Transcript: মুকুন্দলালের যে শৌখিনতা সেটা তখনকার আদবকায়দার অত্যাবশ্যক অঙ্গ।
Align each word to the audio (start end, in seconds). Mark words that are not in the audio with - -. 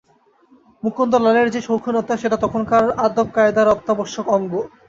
মুকুন্দলালের 0.83 1.47
যে 1.49 1.59
শৌখিনতা 1.61 2.13
সেটা 2.17 2.37
তখনকার 2.37 2.83
আদবকায়দার 3.05 3.67
অত্যাবশ্যক 3.67 4.25
অঙ্গ। 4.29 4.53